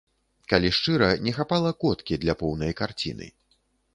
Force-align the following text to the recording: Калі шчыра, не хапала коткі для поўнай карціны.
Калі 0.53 0.69
шчыра, 0.77 1.09
не 1.27 1.33
хапала 1.35 1.71
коткі 1.85 2.19
для 2.23 2.35
поўнай 2.41 2.73
карціны. 2.83 3.27